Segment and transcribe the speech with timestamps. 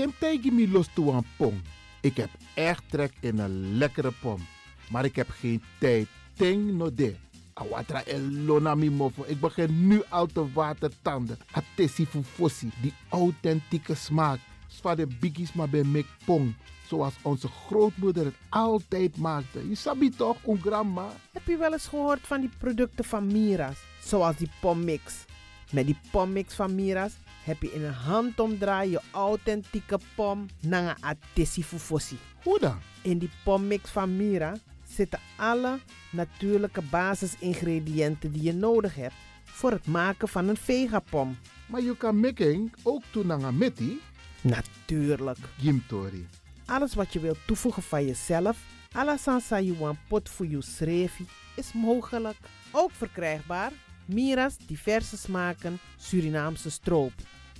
[0.00, 1.62] Temtegi mi los toe aan pom.
[2.00, 4.46] Ik heb echt trek in een lekkere pom.
[4.90, 6.08] Maar ik heb geen tijd.
[6.36, 7.14] Ting no de.
[7.52, 9.24] Awatra elona mofo.
[9.26, 11.38] Ik begin nu al te watertanden.
[11.50, 12.70] Atesi fufosi.
[12.82, 14.38] Die authentieke smaak.
[14.68, 16.54] Zwa de biggies maar bij mek pong.
[16.86, 19.68] Zoals onze grootmoeder het altijd maakte.
[19.68, 21.12] Je sabi toch, een grandma?
[21.32, 23.78] Heb je wel eens gehoord van die producten van Mira's?
[24.04, 25.24] Zoals die pommix.
[25.70, 27.12] Met die pommix van Mira's
[27.50, 32.18] heb je in een handomdraai je authentieke pom naar een atesi fufosi.
[32.42, 32.78] Hoe dan?
[33.02, 34.56] In die pommix van Mira
[34.88, 35.78] zitten alle
[36.10, 41.38] natuurlijke basisingrediënten die je nodig hebt voor het maken van een vegapom.
[41.66, 44.00] Maar je kan making ook toe naar een meti.
[44.40, 45.38] Natuurlijk.
[45.58, 46.28] Gimtori.
[46.66, 48.58] Alles wat je wilt toevoegen van jezelf,
[48.92, 52.36] alla sansa you pot voor je schreefie, is mogelijk.
[52.70, 53.72] Ook verkrijgbaar
[54.04, 57.12] Mira's diverse smaken Surinaamse stroop.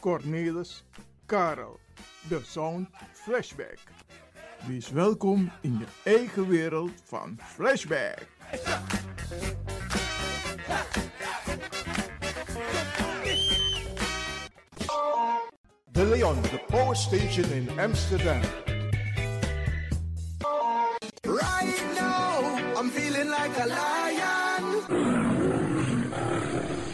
[0.00, 0.84] Cornelis,
[1.26, 1.78] Karel.
[2.28, 3.78] De Sound Flashback.
[4.66, 8.26] Wees welkom in je eigen wereld van Flashback.
[15.90, 18.40] De Leon, the power station in Amsterdam.
[21.22, 24.82] Right now, I'm feeling like a lion.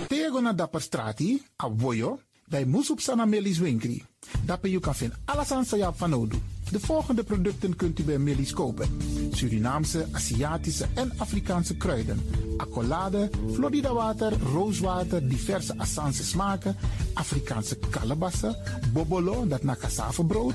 [0.08, 2.18] Tego na dapper strati, a voyo,
[2.50, 4.04] Bij Moesop Sana Melis Winkri.
[4.44, 6.30] Daarbij kan vinden alles aan Sayap van.
[6.70, 8.98] De volgende producten kunt u bij Melis kopen.
[9.32, 12.20] Surinaamse, Aziatische en Afrikaanse kruiden.
[12.56, 16.76] Accolade, Florida water, rooswater, diverse Assange smaken.
[17.14, 18.56] Afrikaanse kalebassen,
[18.92, 19.76] bobolo, dat na
[20.26, 20.54] brood,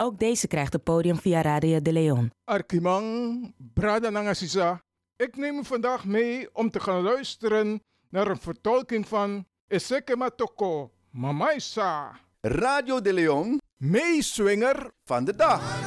[0.00, 2.30] Ook deze krijgt het podium via Radio de Leon.
[2.44, 4.80] Arkimang, Brada Nangasisa.
[5.16, 10.90] Ik neem u vandaag mee om te gaan luisteren naar een vertolking van Eseke Matoko,
[11.10, 12.20] Mamaisa.
[12.40, 15.86] Radio de Leon, meeswinger van de dag.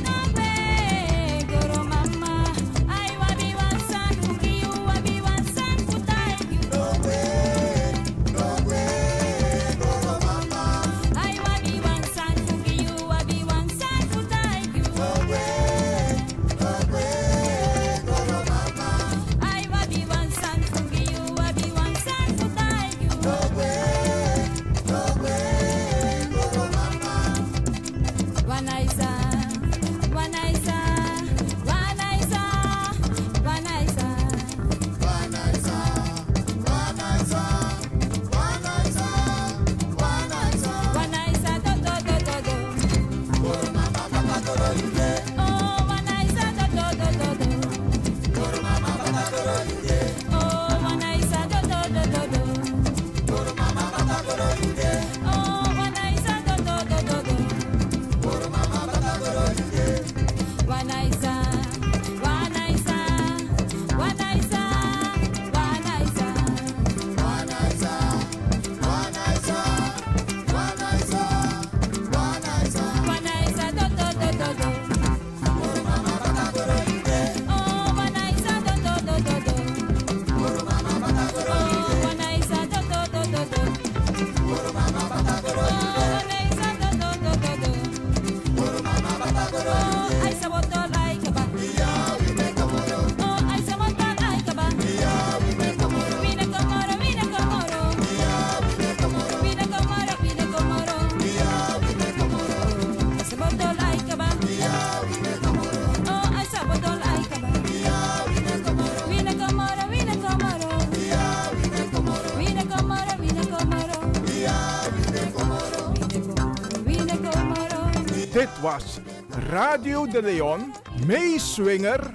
[118.61, 118.99] Was
[119.29, 120.73] Radio de Leon,
[121.07, 122.13] meeswinger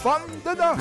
[0.00, 0.78] van de dag.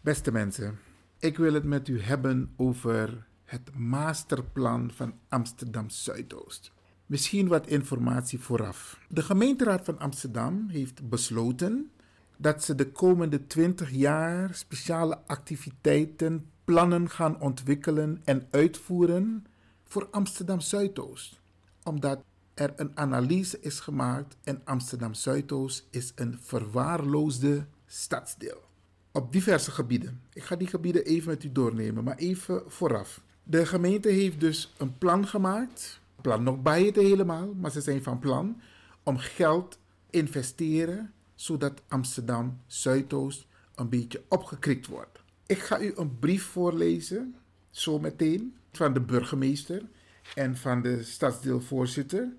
[0.00, 0.78] Beste mensen,
[1.18, 6.72] ik wil het met u hebben over het masterplan van Amsterdam Zuidoost.
[7.06, 8.98] Misschien wat informatie vooraf.
[9.08, 11.90] De gemeenteraad van Amsterdam heeft besloten
[12.36, 19.44] dat ze de komende 20 jaar speciale activiteiten, plannen gaan ontwikkelen en uitvoeren
[19.84, 21.40] voor Amsterdam Zuidoost.
[21.82, 22.24] Omdat
[22.56, 28.60] er een analyse is gemaakt en Amsterdam Zuidoost is een verwaarloosde stadsdeel.
[29.12, 30.20] Op diverse gebieden.
[30.32, 33.20] Ik ga die gebieden even met u doornemen, maar even vooraf.
[33.42, 36.00] De gemeente heeft dus een plan gemaakt.
[36.20, 38.60] Plan nog bij het helemaal, maar ze zijn van plan
[39.02, 39.78] om geld
[40.10, 45.20] investeren zodat Amsterdam Zuidoost een beetje opgekrikt wordt.
[45.46, 47.34] Ik ga u een brief voorlezen,
[47.70, 49.82] zometeen, van de burgemeester
[50.34, 52.32] en van de stadsdeelvoorzitter,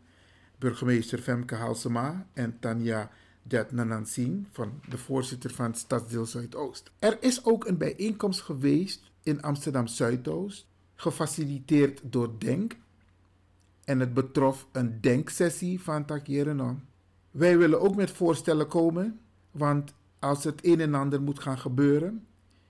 [0.57, 3.09] burgemeester Femke Halsema en Tanja
[3.47, 6.91] Jatnanansing, van de voorzitter van Stadsdeel Zuidoost.
[6.99, 12.75] Er is ook een bijeenkomst geweest in Amsterdam Zuidoost, gefaciliteerd door Denk.
[13.83, 16.83] En het betrof een denksessie van Takjerenom.
[17.31, 19.19] Wij willen ook met voorstellen komen,
[19.51, 22.25] want als het een en ander moet gaan gebeuren,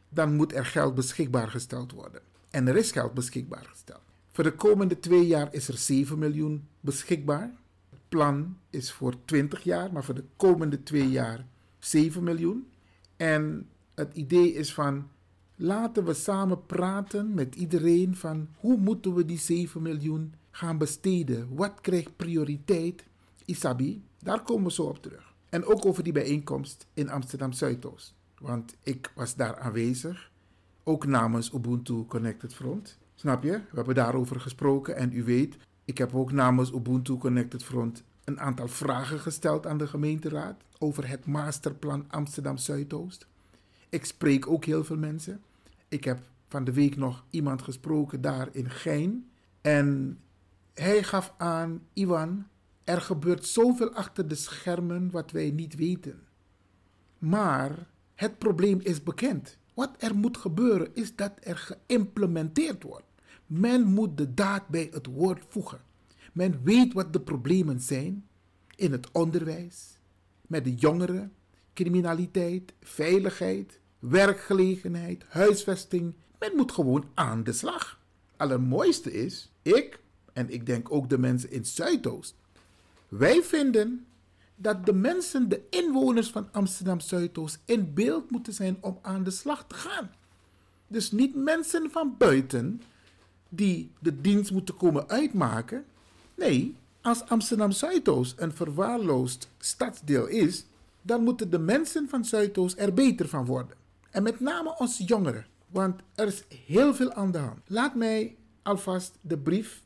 [0.09, 2.21] dan moet er geld beschikbaar gesteld worden.
[2.49, 4.01] En er is geld beschikbaar gesteld.
[4.31, 7.53] Voor de komende twee jaar is er 7 miljoen beschikbaar.
[8.09, 11.45] Plan is voor 20 jaar, maar voor de komende twee jaar
[11.79, 12.67] 7 miljoen.
[13.15, 15.07] En het idee is van
[15.55, 21.55] laten we samen praten met iedereen van hoe moeten we die 7 miljoen gaan besteden?
[21.55, 23.05] Wat krijgt prioriteit?
[23.45, 25.33] Isabi, daar komen we zo op terug.
[25.49, 28.13] En ook over die bijeenkomst in Amsterdam Zuidoost.
[28.39, 30.31] Want ik was daar aanwezig,
[30.83, 32.97] ook namens Ubuntu Connected Front.
[33.15, 33.51] Snap je?
[33.51, 38.39] We hebben daarover gesproken en u weet, ik heb ook namens Ubuntu Connected Front een
[38.39, 43.27] aantal vragen gesteld aan de gemeenteraad over het masterplan Amsterdam Zuidoost.
[43.89, 45.41] Ik spreek ook heel veel mensen.
[45.87, 49.29] Ik heb van de week nog iemand gesproken daar in Gein.
[49.61, 50.19] En
[50.73, 52.47] hij gaf aan, Iwan,
[52.83, 56.19] er gebeurt zoveel achter de schermen wat wij niet weten.
[57.17, 59.57] Maar het probleem is bekend.
[59.73, 63.06] Wat er moet gebeuren is dat er geïmplementeerd wordt.
[63.47, 65.81] Men moet de daad bij het woord voegen.
[66.33, 68.25] Men weet wat de problemen zijn
[68.75, 69.97] in het onderwijs,
[70.41, 71.33] met de jongeren,
[71.73, 76.13] criminaliteit, veiligheid, werkgelegenheid, huisvesting.
[76.39, 77.99] Men moet gewoon aan de slag.
[78.37, 79.99] Allermooiste is, ik
[80.33, 82.35] en ik denk ook de mensen in Zuidoost,
[83.07, 84.05] wij vinden
[84.55, 89.31] dat de mensen, de inwoners van Amsterdam Zuidoost, in beeld moeten zijn om aan de
[89.31, 90.11] slag te gaan.
[90.87, 92.81] Dus niet mensen van buiten
[93.49, 95.85] die de dienst moeten komen uitmaken.
[96.35, 100.65] Nee, als Amsterdam Zuidoost een verwaarloosd stadsdeel is,
[101.01, 103.77] dan moeten de mensen van Zuidoost er beter van worden.
[104.11, 107.59] En met name onze jongeren, want er is heel veel aan de hand.
[107.67, 109.83] Laat mij alvast de brief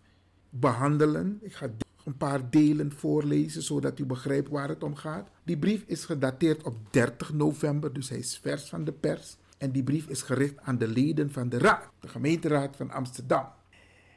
[0.49, 1.39] behandelen.
[1.41, 1.69] Ik ga
[2.05, 5.29] een paar delen voorlezen, zodat u begrijpt waar het om gaat.
[5.43, 9.37] Die brief is gedateerd op 30 november, dus hij is vers van de pers.
[9.61, 13.47] En die brief is gericht aan de leden van de Raad, de gemeenteraad van Amsterdam.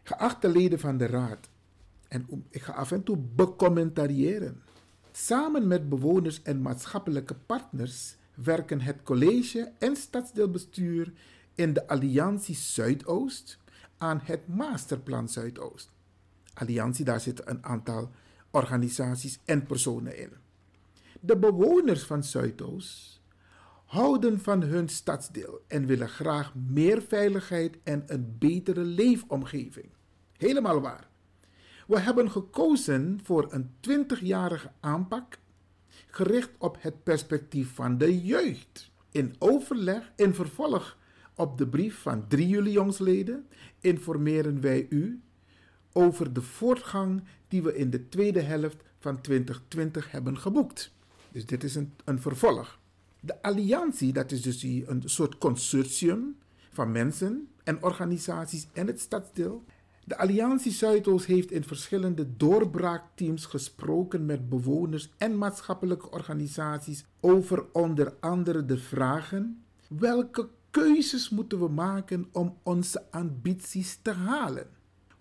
[0.02, 1.48] Geachte leden van de Raad,
[2.08, 4.62] en ik ga af en toe becommentariëren.
[5.12, 11.12] Samen met bewoners en maatschappelijke partners werken het college en stadsdeelbestuur
[11.54, 13.58] in de Alliantie Zuidoost
[13.98, 15.90] aan het Masterplan Zuidoost.
[16.54, 18.10] Alliantie, daar zitten een aantal
[18.50, 20.30] organisaties en personen in.
[21.20, 23.13] De bewoners van Zuidoost
[23.94, 29.86] houden van hun stadsdeel en willen graag meer veiligheid en een betere leefomgeving.
[30.36, 31.08] Helemaal waar.
[31.86, 35.38] We hebben gekozen voor een 20-jarige aanpak
[36.06, 38.90] gericht op het perspectief van de jeugd.
[39.10, 40.98] In overleg, in vervolg
[41.34, 43.46] op de brief van drie jullie jongsleden,
[43.80, 45.22] informeren wij u
[45.92, 50.92] over de voortgang die we in de tweede helft van 2020 hebben geboekt.
[51.32, 52.82] Dus dit is een, een vervolg.
[53.24, 56.36] De alliantie, dat is dus een soort consortium
[56.72, 59.64] van mensen en organisaties en het stadsdeel.
[60.04, 68.14] De Alliantie Zuidoost heeft in verschillende doorbraakteams gesproken met bewoners en maatschappelijke organisaties over onder
[68.20, 74.66] andere de vragen: welke keuzes moeten we maken om onze ambities te halen?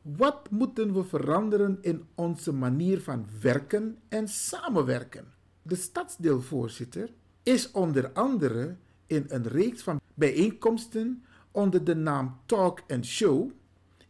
[0.02, 5.26] Wat moeten we veranderen in onze manier van werken en samenwerken?
[5.62, 7.10] De stadsdeelvoorzitter
[7.44, 13.52] is onder andere in een reeks van bijeenkomsten onder de naam Talk and Show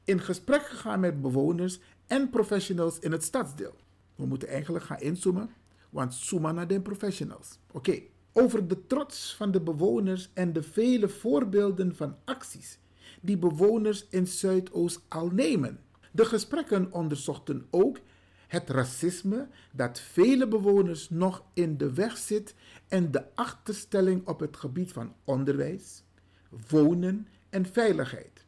[0.04, 3.76] in gesprek gegaan met bewoners en professionals in het stadsdeel.
[4.16, 5.50] We moeten eigenlijk gaan inzoomen,
[5.90, 7.60] want zooma naar de professionals.
[7.72, 8.00] Oké,
[8.34, 12.80] over de trots van de bewoners en de vele voorbeelden van acties
[13.22, 15.80] die bewoners in Zuidoost al nemen.
[16.12, 18.00] De gesprekken onderzochten ook
[18.54, 22.56] het racisme dat vele bewoners nog in de weg zit
[22.88, 26.04] en de achterstelling op het gebied van onderwijs,
[26.70, 28.46] wonen en veiligheid.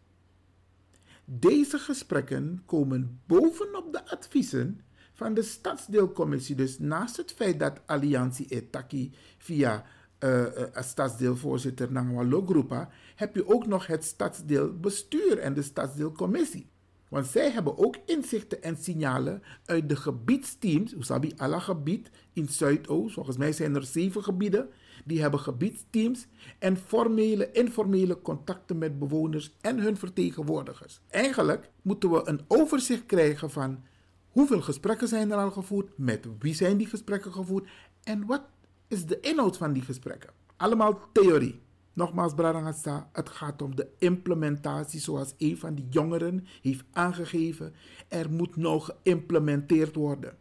[1.25, 4.81] Deze gesprekken komen bovenop de adviezen
[5.13, 6.55] van de stadsdeelcommissie.
[6.55, 9.85] Dus naast het feit dat Alliantie Etaki via
[10.19, 16.73] uh, stadsdeelvoorzitter Nangwalo Groepa, heb je ook nog het stadsdeelbestuur en de stadsdeelcommissie.
[17.09, 23.13] Want zij hebben ook inzichten en signalen uit de gebiedsteams, Usabi alla gebied in Zuidoost.
[23.13, 24.69] Volgens mij zijn er zeven gebieden.
[25.05, 26.27] Die hebben gebiedsteams
[26.59, 31.01] en formele, informele contacten met bewoners en hun vertegenwoordigers.
[31.09, 33.83] Eigenlijk moeten we een overzicht krijgen van
[34.29, 37.69] hoeveel gesprekken zijn er al gevoerd, met wie zijn die gesprekken gevoerd
[38.03, 38.41] en wat
[38.87, 40.29] is de inhoud van die gesprekken.
[40.57, 41.59] Allemaal theorie.
[41.95, 47.73] Nogmaals, Bradangasa, het gaat om de implementatie zoals een van die jongeren heeft aangegeven.
[48.07, 50.37] Er moet nog geïmplementeerd worden.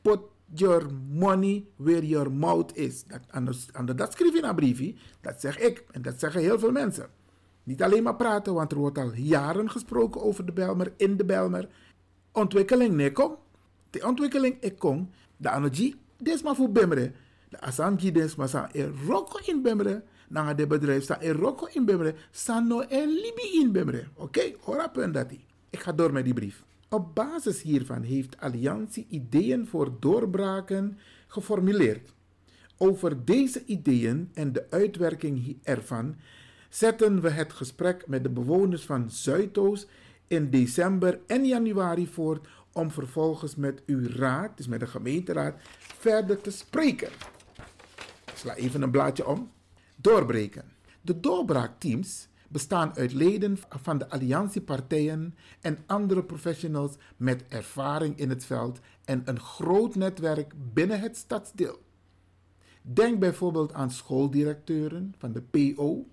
[0.00, 0.20] Put
[0.54, 3.04] your money where your mouth is.
[3.04, 4.94] Dat, anders, anders, dat in een briefje.
[5.20, 7.06] Dat zeg ik en dat zeggen heel veel mensen.
[7.62, 11.24] Niet alleen maar praten, want er wordt al jaren gesproken over de Belmer, in de
[11.24, 11.68] Belmer.
[12.32, 13.36] Ontwikkeling, nee, kom.
[13.90, 15.10] De ontwikkeling, ik kom.
[15.36, 17.12] De energie, dit is maar voor Bemre.
[17.48, 18.66] De Asanji, dit is maar zo.
[19.44, 24.08] in Bemre na de bedrijf sta in Rocco in Bemre, Sano en Libi in.
[24.14, 24.90] Oké, hoor
[25.70, 26.64] Ik ga door met die brief.
[26.88, 32.12] Op basis hiervan heeft Alliantie ideeën voor doorbraken geformuleerd.
[32.76, 36.16] Over deze ideeën en de uitwerking ervan
[36.68, 39.88] zetten we het gesprek met de bewoners van Zuidoost
[40.26, 46.40] in december en januari voort om vervolgens met uw raad, dus met de gemeenteraad, verder
[46.40, 47.08] te spreken.
[48.26, 49.50] Ik sla even een blaadje om
[50.02, 50.72] doorbreken.
[51.00, 58.44] De doorbraakteams bestaan uit leden van de alliantiepartijen en andere professionals met ervaring in het
[58.44, 61.82] veld en een groot netwerk binnen het stadsdeel.
[62.82, 66.06] Denk bijvoorbeeld aan schooldirecteuren van de PO,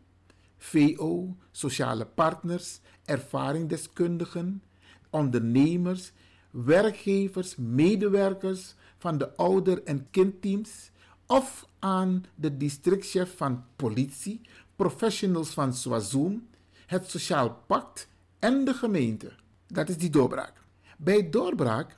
[0.58, 4.64] VO, sociale partners, ervaringsdeskundigen,
[5.10, 6.12] ondernemers,
[6.52, 10.92] werkgevers, medewerkers van de ouder- en kindteams
[11.30, 14.42] of aan de districtchef van politie,
[14.76, 16.48] professionals van Swazoom,
[16.86, 18.08] het Sociaal Pact
[18.40, 19.32] en de gemeente.
[19.68, 20.54] Dat is die doorbraak.
[20.98, 21.98] Bij doorbraak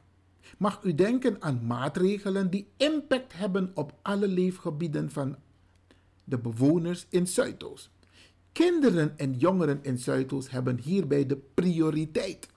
[0.57, 5.35] mag u denken aan maatregelen die impact hebben op alle leefgebieden van
[6.23, 7.89] de bewoners in Zuidoost.
[8.51, 12.47] Kinderen en jongeren in Zuidoost hebben hierbij de prioriteit.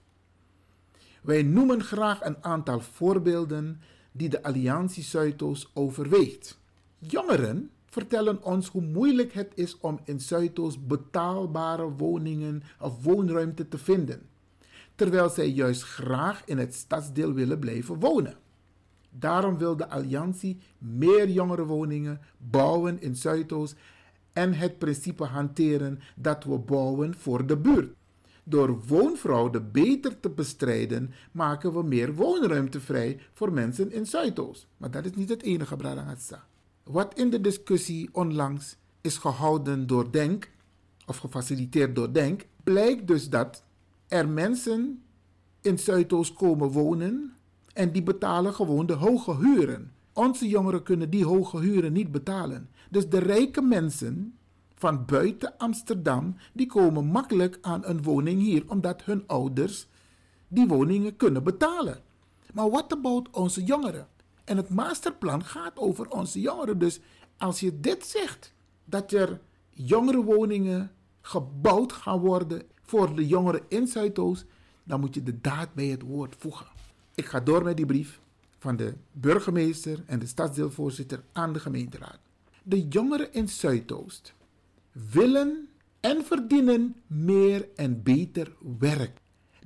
[1.21, 6.63] Wij noemen graag een aantal voorbeelden die de Alliantie Zuidoost overweegt.
[7.07, 13.77] Jongeren vertellen ons hoe moeilijk het is om in Zuidoost betaalbare woningen of woonruimte te
[13.77, 14.21] vinden,
[14.95, 18.37] terwijl zij juist graag in het stadsdeel willen blijven wonen.
[19.09, 23.75] Daarom wil de Alliantie meer jongerenwoningen bouwen in Zuidoost
[24.33, 27.95] en het principe hanteren dat we bouwen voor de buurt.
[28.43, 34.67] Door woonfraude beter te bestrijden, maken we meer woonruimte vrij voor mensen in Zuidoost.
[34.77, 36.45] Maar dat is niet het enige, Bradangatsa.
[36.91, 40.51] Wat in de discussie onlangs is gehouden door Denk,
[41.05, 43.63] of gefaciliteerd door Denk, blijkt dus dat
[44.07, 45.03] er mensen
[45.61, 47.33] in Zuidoost komen wonen
[47.73, 49.91] en die betalen gewoon de hoge huren.
[50.13, 52.69] Onze jongeren kunnen die hoge huren niet betalen.
[52.89, 54.37] Dus de rijke mensen
[54.75, 59.87] van buiten Amsterdam, die komen makkelijk aan een woning hier, omdat hun ouders
[60.47, 62.01] die woningen kunnen betalen.
[62.53, 64.07] Maar wat about onze jongeren?
[64.45, 66.79] En het masterplan gaat over onze jongeren.
[66.79, 66.99] Dus
[67.37, 68.53] als je dit zegt,
[68.85, 74.45] dat er jongerenwoningen gebouwd gaan worden voor de jongeren in Zuidoost,
[74.83, 76.65] dan moet je de daad bij het woord voegen.
[77.15, 78.19] Ik ga door met die brief
[78.57, 82.19] van de burgemeester en de stadsdeelvoorzitter aan de gemeenteraad.
[82.63, 84.33] De jongeren in Zuidoost
[84.91, 89.17] willen en verdienen meer en beter werk.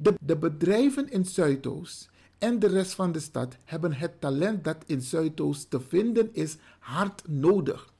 [0.02, 2.10] De, de bedrijven in Zuidoost
[2.40, 6.58] en de rest van de stad hebben het talent dat in Zuidoost te vinden is
[6.80, 7.94] hard nodig.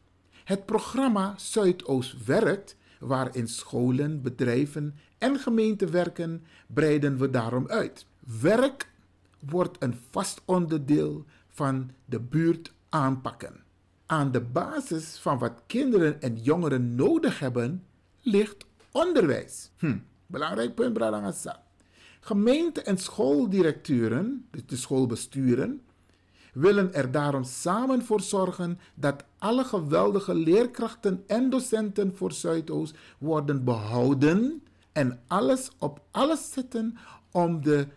[0.44, 8.06] Het programma Zuidoost werkt, waarin scholen, bedrijven en gemeenten werken, breiden we daarom uit.
[8.42, 8.92] Werk
[9.40, 13.64] wordt een vast onderdeel van de buurt aanpakken.
[14.06, 17.84] Aan de basis van wat kinderen en jongeren nodig hebben,
[18.22, 19.72] ligt onderwijs.
[19.78, 21.64] Hm, belangrijk punt, Bradangasa.
[22.20, 25.82] Gemeente- en schooldirecteuren, dus de schoolbesturen,
[26.54, 33.64] willen er daarom samen voor zorgen dat alle geweldige leerkrachten en docenten voor Zuidoost worden
[33.64, 36.98] behouden en alles op alles zetten
[37.32, 37.88] om de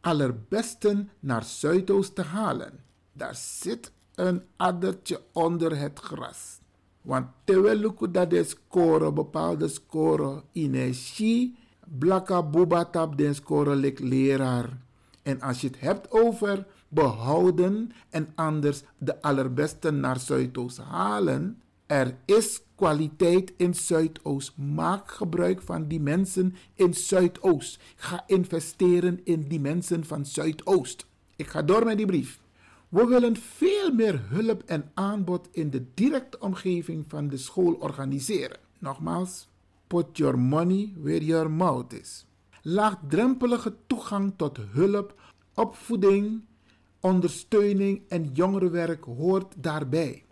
[0.00, 2.84] allerbesten naar Zuidoost te halen.
[3.12, 6.58] Daar zit een addertje onder het gras.
[7.02, 11.58] Want terwijl dat de score, bepaalde score, energie,
[11.98, 14.78] blakka bubatap den score lik leraar.
[15.22, 22.16] En als je het hebt over behouden en anders de allerbeste naar Zuidoost halen, er
[22.24, 24.56] is kwaliteit in Zuidoost.
[24.56, 27.80] Maak gebruik van die mensen in Zuidoost.
[27.96, 31.06] Ga investeren in die mensen van Zuidoost.
[31.36, 32.40] Ik ga door met die brief.
[32.88, 38.58] We willen veel meer hulp en aanbod in de directe omgeving van de school organiseren.
[38.78, 39.48] Nogmaals,
[39.90, 42.26] put your money where your mouth is.
[42.62, 45.14] Laagdrempelige toegang tot hulp,
[45.54, 46.40] opvoeding,
[47.00, 50.24] ondersteuning en jongerenwerk hoort daarbij.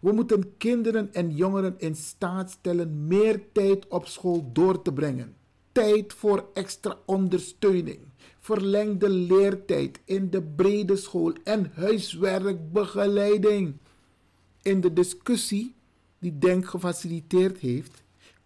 [0.00, 5.36] We moeten kinderen en jongeren in staat stellen meer tijd op school door te brengen.
[5.72, 7.98] Tijd voor extra ondersteuning,
[8.38, 13.76] verlengde leertijd in de brede school en huiswerkbegeleiding.
[14.62, 15.74] In de discussie
[16.18, 18.01] die Denk gefaciliteerd heeft,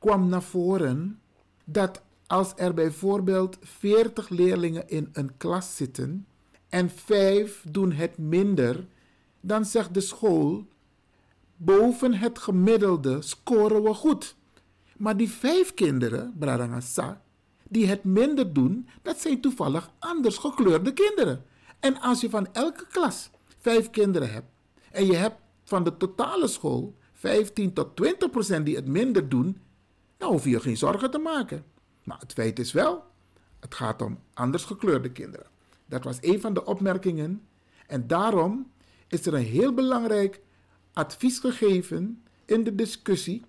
[0.07, 1.21] kwam naar voren
[1.65, 6.27] dat als er bijvoorbeeld 40 leerlingen in een klas zitten
[6.69, 8.87] en 5 doen het minder,
[9.41, 10.67] dan zegt de school:
[11.57, 14.37] boven het gemiddelde scoren we goed.
[14.97, 17.23] Maar die vijf kinderen, Bradangasa,
[17.69, 21.45] die het minder doen, dat zijn toevallig anders gekleurde kinderen.
[21.81, 24.49] En als je van elke klas vijf kinderen hebt
[24.91, 29.61] en je hebt van de totale school 15 tot 20 procent die het minder doen,
[30.17, 31.65] dan hoef je je geen zorgen te maken.
[32.05, 33.05] Maar het feit is wel,
[33.61, 35.47] het gaat om anders gekleurde kinderen.
[35.87, 37.47] Dat was een van de opmerkingen.
[37.87, 38.71] En daarom
[39.09, 40.41] is er een heel belangrijk
[40.93, 43.45] advies gegeven in de discussie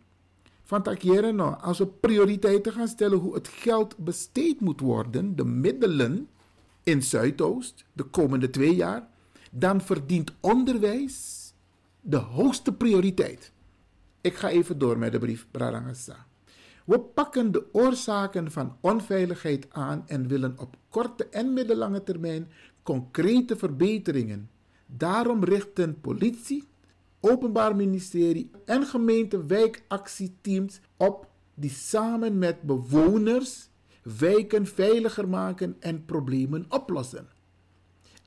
[0.64, 5.46] van Takiere nou, als we prioriteiten gaan stellen hoe het geld besteed moet worden, de
[5.46, 6.30] middelen
[6.84, 9.08] in Zuidoost de komende twee jaar,
[9.52, 11.48] dan verdient onderwijs
[12.02, 13.52] de hoogste prioriteit.
[14.22, 16.27] Ik ga even door met de brief Brarangasa.
[16.88, 22.52] We pakken de oorzaken van onveiligheid aan en willen op korte en middellange termijn
[22.84, 24.50] concrete verbeteringen.
[24.86, 26.64] Daarom richten politie,
[27.20, 33.70] Openbaar Ministerie en gemeente wijkactieteams op die samen met bewoners
[34.04, 37.28] wijken veiliger maken en problemen oplossen.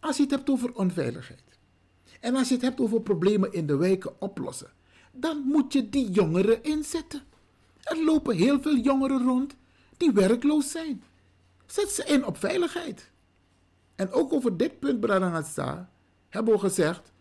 [0.01, 1.59] Als je het hebt over onveiligheid
[2.21, 4.71] en als je het hebt over problemen in de wijken oplossen,
[5.13, 7.29] dan moet je die jongeren inzetten.
[7.83, 9.57] Er lopen heel veel jongeren rond
[9.97, 11.03] die werkloos zijn.
[11.67, 13.11] Zet ze in op veiligheid.
[13.95, 15.91] En ook over dit punt, Bradangatsa,
[16.29, 17.13] hebben we gezegd,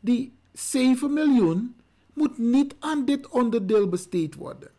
[0.00, 1.76] die 7 miljoen
[2.14, 4.70] moet niet aan dit onderdeel besteed worden.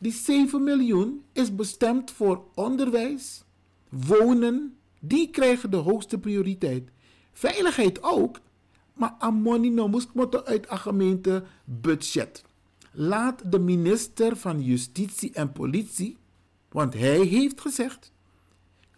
[0.00, 3.42] Die 7 miljoen is bestemd voor onderwijs,
[3.88, 6.90] wonen, die krijgen de hoogste prioriteit.
[7.32, 8.40] Veiligheid ook,
[8.92, 12.44] maar amoni no moest uit een gemeente budget.
[12.94, 16.16] Laat de minister van Justitie en Politie,
[16.68, 18.12] want hij heeft gezegd: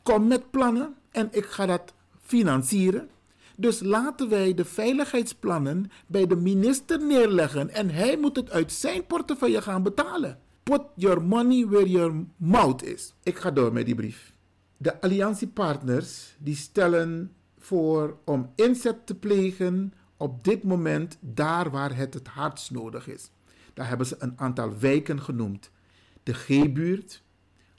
[0.03, 3.09] kom met plannen en ik ga dat financieren.
[3.57, 9.07] Dus laten wij de veiligheidsplannen bij de minister neerleggen en hij moet het uit zijn
[9.07, 10.39] portefeuille gaan betalen.
[10.63, 13.15] Put your money where your mouth is.
[13.23, 14.35] Ik ga door met die brief.
[14.77, 22.15] De alliantiepartners die stellen voor om inzet te plegen op dit moment daar waar het
[22.15, 23.31] het hardst nodig is.
[23.75, 25.71] Daar hebben ze een aantal wijken genoemd.
[26.23, 27.23] De G-buurt,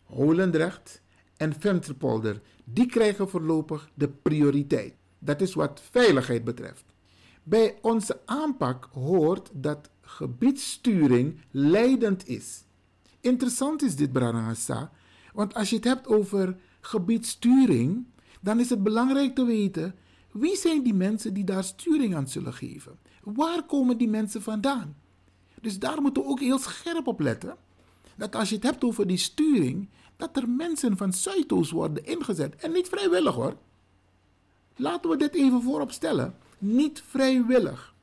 [0.04, 1.02] Holendrecht
[1.38, 2.42] en Venterpolder.
[2.64, 4.94] Die krijgen voorlopig de prioriteit.
[5.20, 6.84] Dat is wat veiligheid betreft.
[7.44, 12.64] Bij onze aanpak hoort dat gebiedssturing leidend is.
[13.20, 14.92] Interessant is dit, Branagasa,
[15.34, 18.06] want als je het hebt over gebiedssturing,
[18.42, 19.96] dan is het belangrijk te weten
[20.32, 22.98] wie zijn die mensen die daar sturing aan zullen geven.
[23.24, 24.96] Waar komen die mensen vandaan?
[25.66, 27.56] Dus daar moeten we ook heel scherp op letten.
[28.16, 32.56] Dat als je het hebt over die sturing, dat er mensen van Zuidoost worden ingezet.
[32.56, 33.58] En niet vrijwillig hoor.
[34.76, 36.36] Laten we dit even voorop stellen.
[36.58, 37.94] Niet vrijwillig.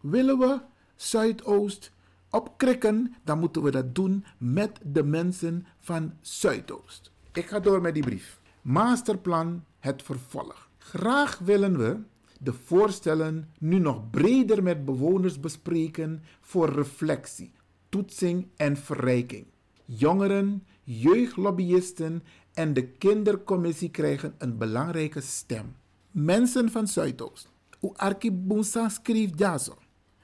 [0.00, 0.60] Willen we
[0.96, 1.90] Zuidoost
[2.30, 7.10] opkrikken, dan moeten we dat doen met de mensen van Zuidoost.
[7.32, 8.40] Ik ga door met die brief.
[8.62, 10.68] Masterplan, het vervolg.
[10.78, 11.98] Graag willen we
[12.46, 17.52] de voorstellen nu nog breder met bewoners bespreken voor reflectie,
[17.88, 19.46] toetsing en verrijking.
[19.84, 22.22] Jongeren, jeugdlobbyisten
[22.54, 25.76] en de kindercommissie krijgen een belangrijke stem.
[26.10, 29.78] Mensen van Zuidoost, Hoe Arkiboom schreef ja zo.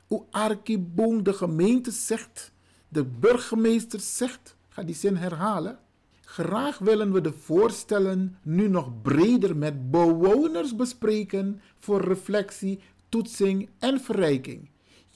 [0.06, 2.52] Hoe Arkiboom de gemeente zegt,
[2.88, 5.78] de burgemeester zegt, ga die zin herhalen.
[6.32, 14.00] Graag willen we de voorstellen nu nog breder met bewoners bespreken voor reflectie, toetsing en
[14.00, 14.68] verrijking.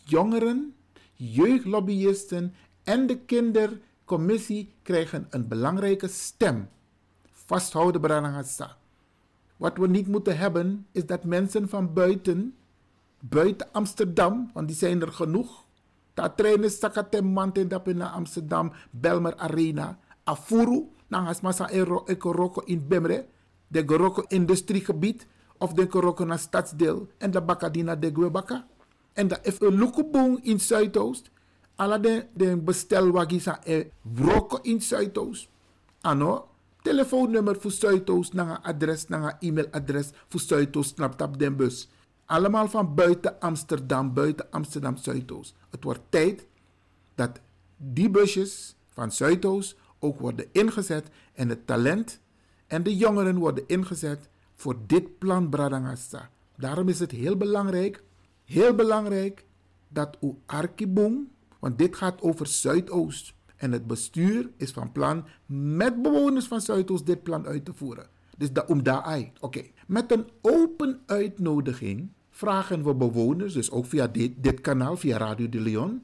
[0.04, 0.74] Jongeren,
[1.12, 6.68] jeugdlobbyisten en de kindercommissie krijgen een belangrijke stem.
[7.32, 8.76] Vasthouden, Branagasa.
[9.56, 12.54] Wat we niet moeten hebben, is dat mensen van buiten,
[13.20, 15.64] buiten Amsterdam, want die zijn er genoeg.
[16.14, 21.68] Dat trainen Sakatemant in naar Amsterdam, Belmer Arena, Afuru, Nangas Massa
[22.06, 23.26] Ekoroko in Bemre,
[23.68, 25.26] de Goroko industriegebied,
[25.58, 28.66] of de Goroko naar stadsdeel, en de Bakadina de Gwebaka.
[29.12, 31.30] En is een lukeboom in Zuidoost.
[31.76, 35.48] Alla de, de bestelwagis e broko in Zuidoost.
[36.00, 36.48] Ano,
[36.82, 41.88] telefoonnummer voor Zuidoost, naar adres, naar e-mailadres voor Zuidoost, snap op den bus.
[42.26, 45.54] Allemaal van buiten Amsterdam, buiten Amsterdam Zuidoost.
[45.70, 46.46] Het wordt tijd
[47.14, 47.40] dat
[47.76, 49.76] die busjes van Zuidoost
[50.14, 52.20] worden ingezet en het talent
[52.66, 56.30] en de jongeren worden ingezet voor dit plan Bradangasa.
[56.56, 58.02] Daarom is het heel belangrijk,
[58.44, 59.44] heel belangrijk
[59.88, 63.34] dat u Arkiboom, want dit gaat over Zuidoost.
[63.56, 68.06] En het bestuur is van plan met bewoners van Zuidoost dit plan uit te voeren.
[68.36, 69.62] Dus da, om daar Oké.
[69.86, 75.48] Met een open uitnodiging vragen we bewoners, dus ook via dit, dit kanaal, via Radio
[75.48, 76.02] de Leon,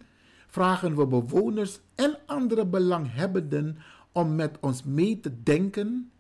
[0.53, 3.77] vragen we bewoners en andere belanghebbenden
[4.13, 6.11] om met ons mee te denken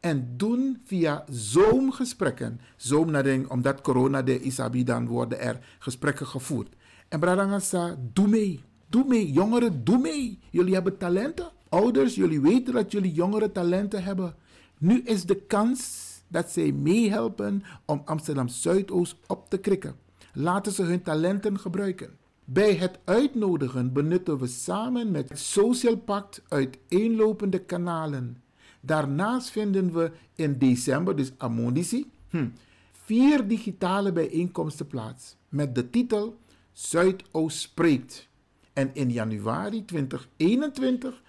[0.00, 2.60] en doen via Zoom-gesprekken.
[2.76, 3.14] Zoom,
[3.48, 6.74] omdat corona de Isabi, dan worden er gesprekken gevoerd.
[7.08, 8.60] En Bradangasa, doe mee.
[8.88, 10.38] Doe mee, jongeren, doe mee.
[10.50, 11.50] Jullie hebben talenten.
[11.68, 14.34] Ouders, jullie weten dat jullie jongeren talenten hebben.
[14.78, 19.94] Nu is de kans dat zij meehelpen om Amsterdam Zuidoost op te krikken.
[20.32, 22.20] Laten ze hun talenten gebruiken.
[22.44, 28.42] Bij het uitnodigen benutten we samen met Social Pact uiteenlopende kanalen.
[28.80, 32.48] Daarnaast vinden we in december, dus Amondici, hm,
[32.92, 36.38] vier digitale bijeenkomsten plaats met de titel
[36.72, 38.28] Zuidoost spreekt.
[38.72, 41.22] En in januari 2021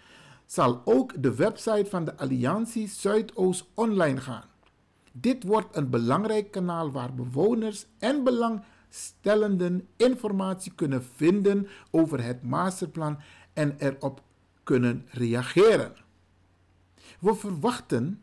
[0.46, 4.46] zal ook de website van de Alliantie Zuidoost online gaan.
[5.12, 8.24] Dit wordt een belangrijk kanaal waar bewoners en
[8.94, 13.18] belangstellenden informatie kunnen vinden over het masterplan
[13.54, 14.22] en erop
[14.64, 15.94] kunnen reageren.
[17.20, 18.22] We verwachten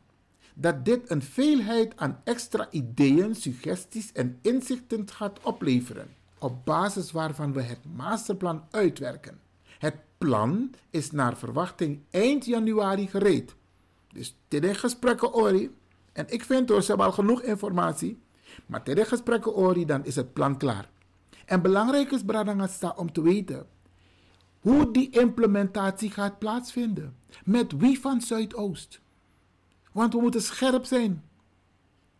[0.55, 7.53] dat dit een veelheid aan extra ideeën, suggesties en inzichten gaat opleveren, op basis waarvan
[7.53, 9.41] we het masterplan uitwerken.
[9.79, 13.55] Het plan is naar verwachting eind januari gereed.
[14.13, 15.77] Dus dit gesprekken, Ori,
[16.13, 18.19] en ik vind door ze hebben al genoeg informatie.
[18.67, 20.91] Maar tijdens gesprekken ori, dan is het plan klaar.
[21.45, 23.67] En belangrijk is, Bradangasta, om te weten
[24.61, 27.17] hoe die implementatie gaat plaatsvinden.
[27.45, 29.01] Met wie van Zuidoost.
[29.93, 31.25] Want we moeten scherp zijn.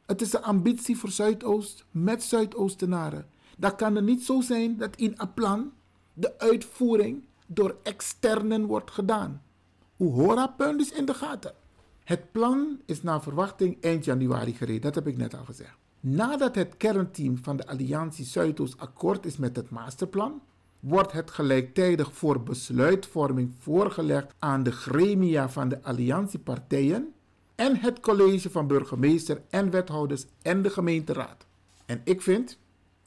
[0.07, 3.29] Het is een ambitie voor Zuidoost met Zuidoostenaren.
[3.59, 5.73] Dat kan er niet zo zijn dat in een plan
[6.13, 9.43] de uitvoering door externen wordt gedaan.
[9.97, 11.55] Hoe punt is in de gaten.
[12.05, 15.80] Het plan is naar verwachting eind januari gereed, dat heb ik net al gezegd.
[16.01, 20.43] Nadat het kernteam van de Alliantie Zuidoost akkoord is met het masterplan,
[20.81, 27.13] wordt het gelijktijdig voor besluitvorming voorgelegd aan de gremia van de alliantiepartijen
[27.55, 31.47] en het college van burgemeester en wethouders en de gemeenteraad.
[31.87, 32.59] En ik vind,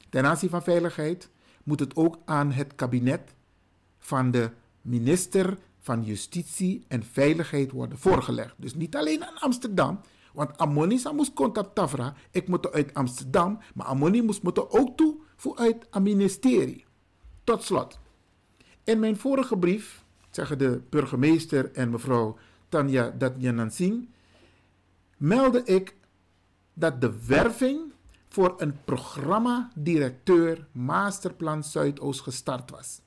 [0.09, 1.29] ten aanzien van veiligheid,
[1.63, 3.33] moet het ook aan het kabinet
[3.99, 4.49] van de
[4.81, 8.53] minister van Justitie en Veiligheid worden voorgelegd.
[8.57, 9.99] Dus niet alleen aan Amsterdam,
[10.33, 12.13] want Ammoni moest contact tafra.
[12.31, 16.85] Ik moet uit Amsterdam, maar Ammoni moest moeten ook toe voor uit het ministerie.
[17.43, 17.99] Tot slot.
[18.83, 22.37] In mijn vorige brief zeggen de burgemeester en mevrouw
[22.69, 24.09] Tanja Datjanansing,
[25.17, 25.95] meldde ik
[26.73, 27.93] dat de werving
[28.29, 33.01] voor een programma-directeur Masterplan Zuidoost gestart was.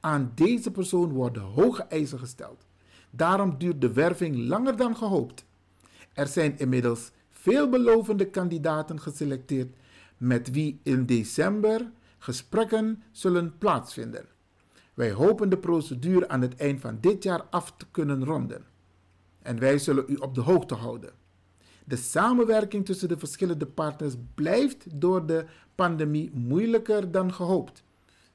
[0.00, 2.66] Aan deze persoon worden hoge eisen gesteld.
[3.10, 5.46] Daarom duurt de werving langer dan gehoopt.
[6.18, 9.76] Er zijn inmiddels veelbelovende kandidaten geselecteerd
[10.16, 14.26] met wie in december gesprekken zullen plaatsvinden.
[14.94, 18.64] Wij hopen de procedure aan het eind van dit jaar af te kunnen ronden.
[19.42, 21.12] En wij zullen u op de hoogte houden.
[21.84, 27.82] De samenwerking tussen de verschillende partners blijft door de pandemie moeilijker dan gehoopt.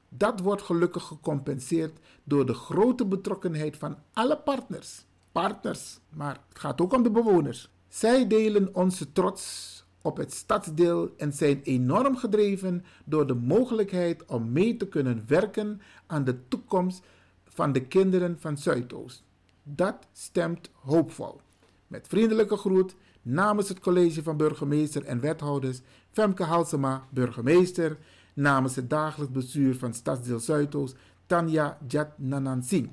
[0.08, 5.04] Dat wordt gelukkig gecompenseerd door de grote betrokkenheid van alle partners.
[5.32, 7.72] Partners, maar het gaat ook om de bewoners.
[7.94, 14.52] Zij delen onze trots op het stadsdeel en zijn enorm gedreven door de mogelijkheid om
[14.52, 17.02] mee te kunnen werken aan de toekomst
[17.48, 19.22] van de kinderen van Zuidoost.
[19.62, 21.40] Dat stemt hoopvol.
[21.86, 25.80] Met vriendelijke groet namens het college van burgemeester en wethouders
[26.10, 27.98] Femke Halsema, burgemeester,
[28.32, 31.78] namens het dagelijks bestuur van Stadsdeel Zuidoost Tanja
[32.60, 32.90] Singh.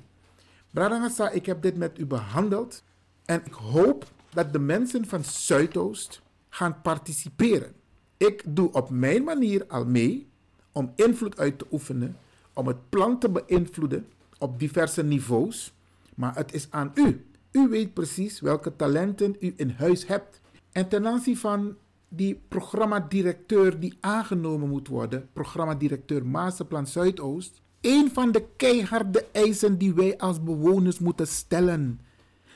[0.70, 2.82] Bradangasa, ik heb dit met u behandeld
[3.24, 7.72] en ik hoop dat de mensen van Zuidoost gaan participeren.
[8.16, 10.28] Ik doe op mijn manier al mee
[10.72, 12.16] om invloed uit te oefenen,
[12.52, 14.06] om het plan te beïnvloeden
[14.38, 15.72] op diverse niveaus.
[16.14, 17.26] Maar het is aan u.
[17.52, 20.40] U weet precies welke talenten u in huis hebt.
[20.72, 21.76] En ten aanzien van
[22.08, 29.94] die programmadirecteur die aangenomen moet worden, programmadirecteur Masterplan Zuidoost, een van de keiharde eisen die
[29.94, 32.00] wij als bewoners moeten stellen.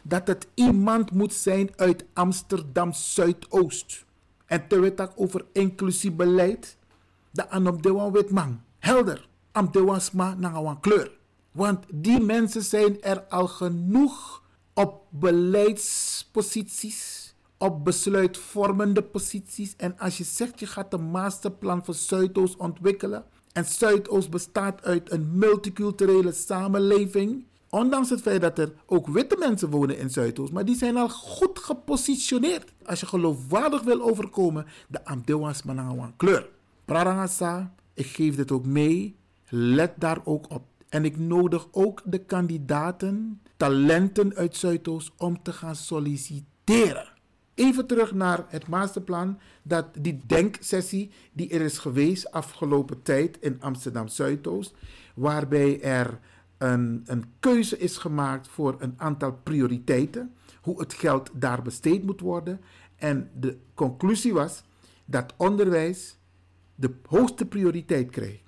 [0.09, 4.05] Dat het iemand moet zijn uit Amsterdam Zuidoost.
[4.47, 6.77] En te weten over inclusief beleid,
[7.33, 8.61] dat aan op de wan wit man.
[8.79, 11.19] Helder, am de wan sma naar kleur.
[11.53, 14.43] Want die mensen zijn er al genoeg
[14.75, 19.77] op beleidsposities, op besluitvormende posities.
[19.77, 23.25] En als je zegt je gaat een masterplan voor Zuidoost ontwikkelen.
[23.53, 27.45] En Zuidoost bestaat uit een multiculturele samenleving.
[27.77, 31.09] Ondanks het feit dat er ook witte mensen wonen in Zuidoost, maar die zijn al
[31.09, 32.73] goed gepositioneerd.
[32.85, 36.49] Als je geloofwaardig wil overkomen, de Amdewas Manawan kleur.
[36.85, 39.17] Prarangasa, ik geef dit ook mee.
[39.49, 40.63] Let daar ook op.
[40.89, 47.13] En ik nodig ook de kandidaten, talenten uit Zuidoost, om te gaan solliciteren.
[47.55, 53.57] Even terug naar het masterplan, dat die denksessie die er is geweest afgelopen tijd in
[53.61, 54.75] Amsterdam Zuidoost,
[55.15, 56.19] waarbij er
[56.59, 62.21] een, een keuze is gemaakt voor een aantal prioriteiten, hoe het geld daar besteed moet
[62.21, 62.61] worden.
[62.97, 64.63] En de conclusie was
[65.05, 66.19] dat onderwijs
[66.75, 68.43] de hoogste prioriteit krijgt.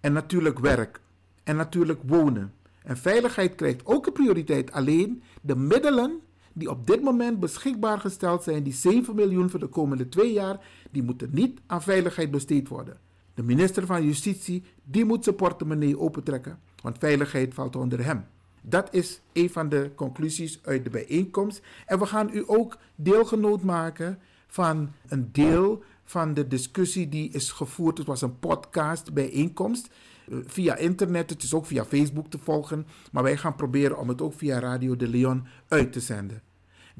[0.00, 1.00] En natuurlijk werk.
[1.44, 2.52] En natuurlijk wonen.
[2.82, 4.72] En veiligheid krijgt ook een prioriteit.
[4.72, 6.20] Alleen de middelen
[6.52, 10.60] die op dit moment beschikbaar gesteld zijn, die 7 miljoen voor de komende twee jaar,
[10.90, 12.98] die moeten niet aan veiligheid besteed worden.
[13.34, 18.24] De minister van Justitie, die moet zijn portemonnee opentrekken, want veiligheid valt onder hem.
[18.60, 21.62] Dat is een van de conclusies uit de bijeenkomst.
[21.86, 27.52] En we gaan u ook deelgenoot maken van een deel van de discussie die is
[27.52, 27.98] gevoerd.
[27.98, 29.88] Het was een podcast bijeenkomst
[30.28, 31.30] eh, via internet.
[31.30, 32.86] Het is ook via Facebook te volgen.
[33.12, 36.42] Maar wij gaan proberen om het ook via Radio de Leon uit te zenden.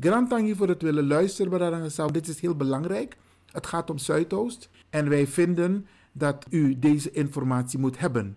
[0.01, 3.17] Grand dank voor het willen luisteren, Dit is heel belangrijk.
[3.53, 4.69] Het gaat om Zuidoost.
[4.91, 8.37] En wij vinden dat u deze informatie moet hebben.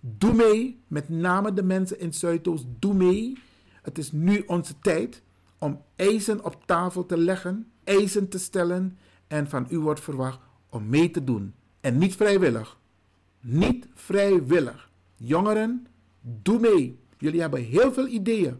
[0.00, 3.38] Doe mee, met name de mensen in Zuidoost, doe mee.
[3.82, 5.22] Het is nu onze tijd
[5.58, 10.88] om eisen op tafel te leggen, eisen te stellen en van u wordt verwacht om
[10.88, 11.54] mee te doen.
[11.80, 12.78] En niet vrijwillig.
[13.40, 14.90] Niet vrijwillig.
[15.16, 15.86] Jongeren,
[16.20, 16.98] doe mee.
[17.18, 18.58] Jullie hebben heel veel ideeën.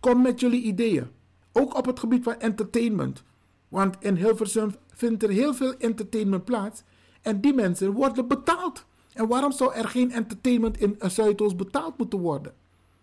[0.00, 1.06] Kom met jullie ideeën.
[1.52, 3.22] Ook op het gebied van entertainment.
[3.68, 6.82] Want in Hilversum vindt er heel veel entertainment plaats.
[7.22, 8.86] En die mensen worden betaald.
[9.20, 12.52] En waarom zou er geen entertainment in Zuidoost betaald moeten worden?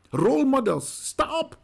[0.09, 1.57] Rolmodels, sta op.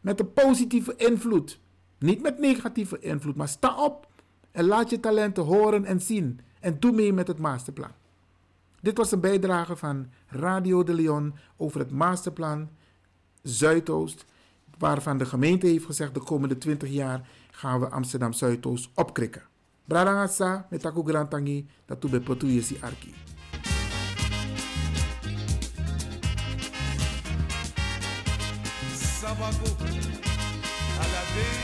[0.00, 1.60] Met een positieve invloed.
[1.98, 4.08] Niet met negatieve invloed, maar sta op.
[4.50, 6.40] En laat je talenten horen en zien.
[6.60, 7.90] En doe mee met het masterplan.
[8.80, 12.68] Dit was een bijdrage van Radio de Leon over het masterplan
[13.42, 14.24] Zuidoost.
[14.78, 19.42] Waarvan de gemeente heeft gezegd de komende 20 jaar gaan we Amsterdam Zuidoost opkrikken.
[19.84, 22.20] Brarangasa met Taku Grantangi, dat toe bij
[29.44, 29.76] pas beau
[31.00, 31.56] à laver.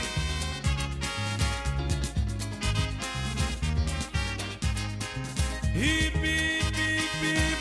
[5.73, 7.59] Hip, hip, hip, hip.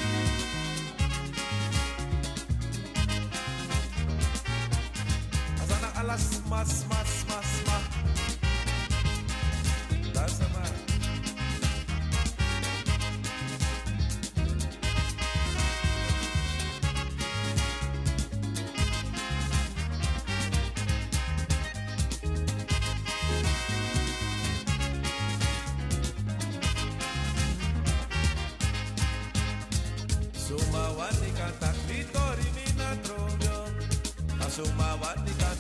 [5.97, 7.20] Alas, mas, mas.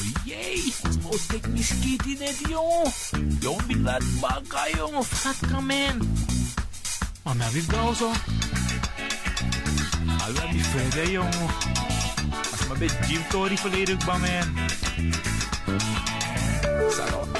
[0.00, 0.72] Ojej,
[1.02, 2.88] motek miskiti ne diyo.
[3.40, 6.00] Yon bilat bagayong fatkamen.
[7.24, 8.12] Mamavit gauzo.
[10.24, 11.34] Alla mi fede jong.
[12.50, 14.48] Als maar bij Jim Tory volledig bang man.
[16.90, 17.39] Sarot.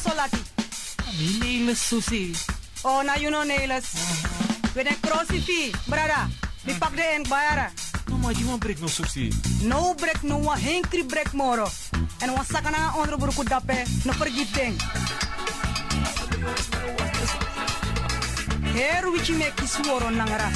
[0.00, 0.40] solati.
[1.18, 2.32] Mi nails susi.
[2.84, 3.88] Oh, na you know nails.
[4.74, 6.28] With a crossy fee, brada.
[6.64, 7.70] Mi pak de en bayara.
[8.08, 9.30] No ma you break no susi.
[9.62, 11.68] No break no wa henkri break moro.
[12.22, 14.76] En wa sakana onro burku dape no pergiteng.
[18.74, 20.48] Here we make this war on nangara.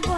[0.00, 0.16] nuevo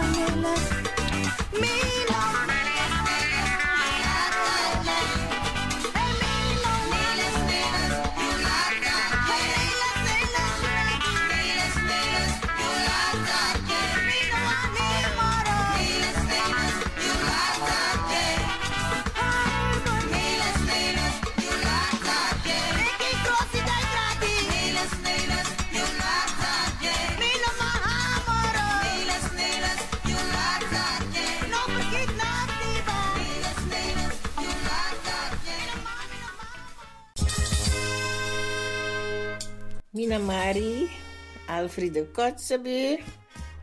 [41.67, 43.03] Alfredo Kotzebue,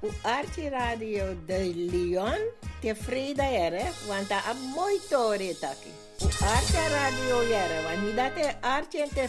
[0.03, 2.37] u Arti Radio de Lyon,
[2.83, 5.89] te Freida Ere, wanta a mooi tori taki.
[6.21, 9.27] U Arti Radio Ere, want mi date Arti en te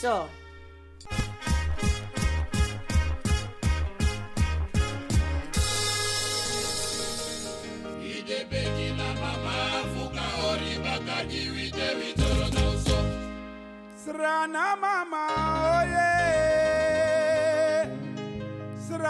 [0.00, 0.28] So.
[7.98, 9.56] Ide beki na mama,
[9.92, 12.98] fuka ori bakagi, ide vitoro na uso.
[14.04, 15.26] Srana mama,
[15.82, 16.61] oye.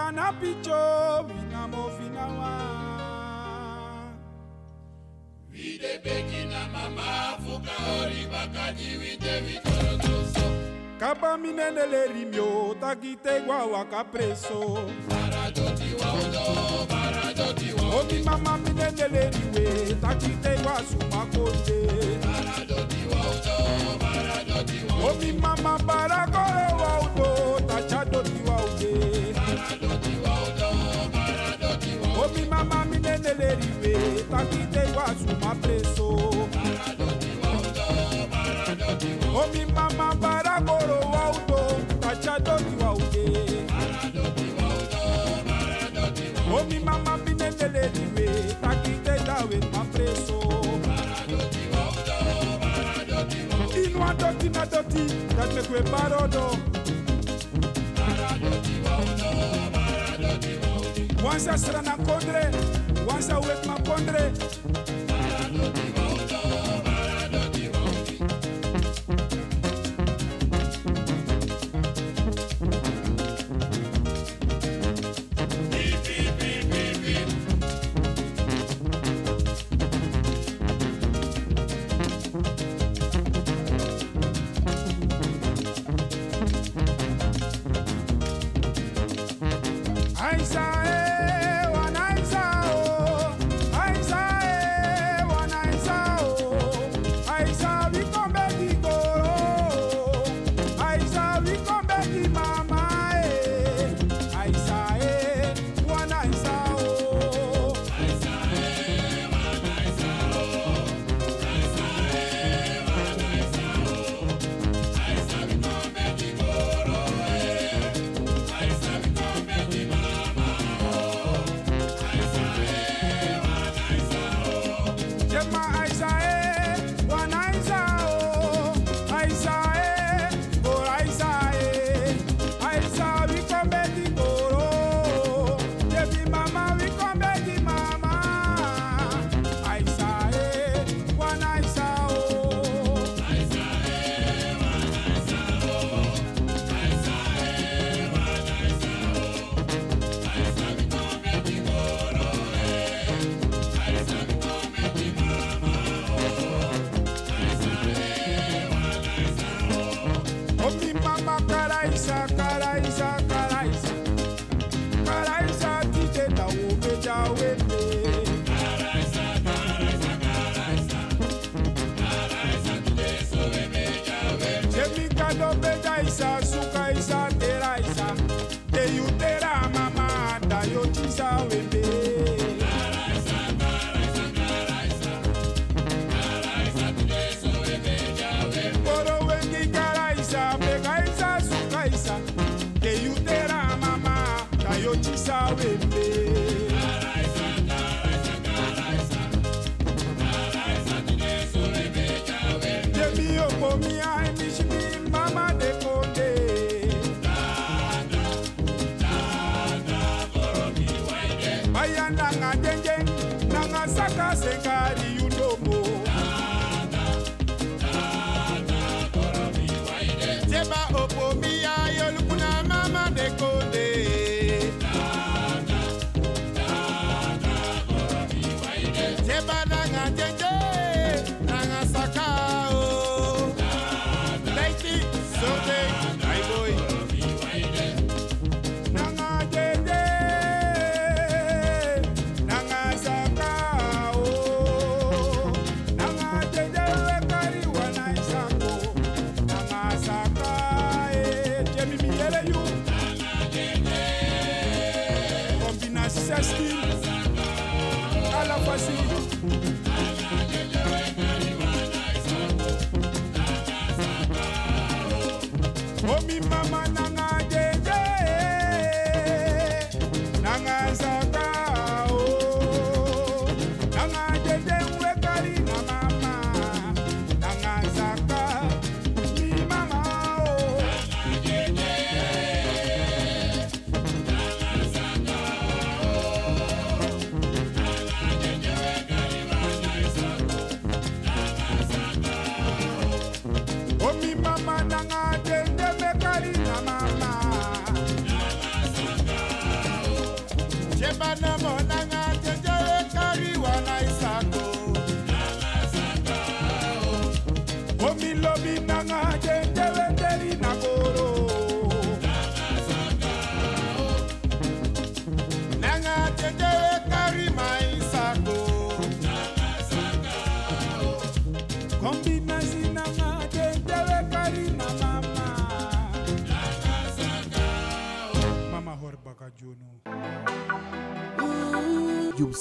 [0.02, 0.80] ya na picho
[1.28, 2.52] wina mofina wa
[5.52, 10.46] Wide beki na mama fuka ori bakaji wite vikorotoso
[10.98, 14.78] Kapa minene le rimyo takite gwa waka preso.
[15.08, 21.78] Baradoti wa odo, baradoti wa odo Omi mama minene le riwe takite gwa sumakote
[22.26, 23.56] Baradoti wa odo,
[24.00, 28.51] baradoti wa odo Omi mama barakore wa odo tachadoti wa
[33.22, 34.82] teleriwe takite
[61.32, 65.01] Once I said I'm once I wake my pondre,